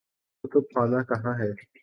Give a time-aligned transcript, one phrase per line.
[0.43, 1.51] کتب خانہ کہاں ہے؟